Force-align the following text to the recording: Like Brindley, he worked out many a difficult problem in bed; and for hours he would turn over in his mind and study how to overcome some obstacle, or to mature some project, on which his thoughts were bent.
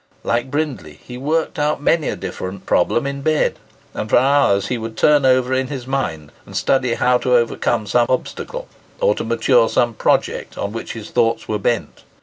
Like 0.23 0.49
Brindley, 0.49 0.99
he 1.03 1.15
worked 1.19 1.59
out 1.59 1.79
many 1.79 2.09
a 2.09 2.15
difficult 2.15 2.65
problem 2.65 3.05
in 3.05 3.21
bed; 3.21 3.59
and 3.93 4.09
for 4.09 4.17
hours 4.17 4.65
he 4.69 4.79
would 4.79 4.97
turn 4.97 5.27
over 5.27 5.53
in 5.53 5.67
his 5.67 5.85
mind 5.85 6.31
and 6.43 6.57
study 6.57 6.95
how 6.95 7.19
to 7.19 7.35
overcome 7.35 7.85
some 7.85 8.07
obstacle, 8.09 8.67
or 8.99 9.13
to 9.13 9.23
mature 9.23 9.69
some 9.69 9.93
project, 9.93 10.57
on 10.57 10.71
which 10.71 10.93
his 10.93 11.11
thoughts 11.11 11.47
were 11.47 11.59
bent. 11.59 12.03